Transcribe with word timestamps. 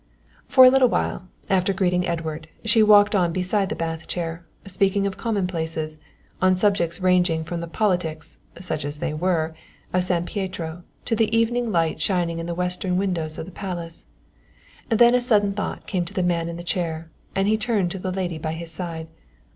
For 0.47 0.65
a 0.65 0.69
little 0.71 0.87
while, 0.87 1.27
after 1.47 1.73
greeting 1.73 2.07
Edward, 2.07 2.47
she 2.65 2.81
walked 2.81 3.13
on 3.13 3.31
beside 3.31 3.69
the 3.69 3.75
bath 3.75 4.07
chair, 4.07 4.43
speaking 4.65 5.05
of 5.05 5.15
commonplaces, 5.15 5.99
on 6.41 6.55
subjects 6.55 6.99
ranging 6.99 7.43
from 7.43 7.61
the 7.61 7.67
politics 7.67 8.39
(such 8.59 8.83
as 8.83 8.97
they 8.97 9.13
were) 9.13 9.53
of 9.93 10.03
San 10.03 10.25
Pietro 10.25 10.81
to 11.05 11.15
the 11.15 11.37
evening 11.37 11.71
light 11.71 12.01
shining 12.01 12.39
in 12.39 12.47
the 12.47 12.55
western 12.55 12.97
windows 12.97 13.37
of 13.37 13.45
the 13.45 13.51
palace. 13.51 14.07
Then 14.89 15.13
a 15.13 15.21
sudden 15.21 15.53
thought 15.53 15.85
came 15.85 16.05
to 16.05 16.15
the 16.15 16.23
man 16.23 16.49
in 16.49 16.57
the 16.57 16.63
chair 16.63 17.11
and 17.35 17.47
he 17.47 17.55
turned 17.55 17.91
to 17.91 17.99
the 17.99 18.09
lady 18.11 18.39
by 18.39 18.53
his 18.53 18.71
side. 18.71 19.07